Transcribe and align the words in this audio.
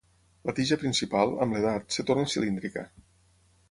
La 0.49 0.55
tija 0.59 0.77
principal, 0.85 1.35
amb 1.45 1.59
l'edat, 1.59 1.97
es 2.01 2.09
torna 2.11 2.35
cilíndrica. 2.35 2.89